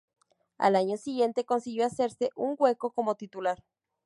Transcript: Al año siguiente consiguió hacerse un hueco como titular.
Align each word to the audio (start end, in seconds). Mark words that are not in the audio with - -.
Al 0.57 0.75
año 0.77 0.97
siguiente 0.97 1.45
consiguió 1.45 1.85
hacerse 1.85 2.31
un 2.35 2.55
hueco 2.57 2.89
como 2.89 3.13
titular. 3.13 3.63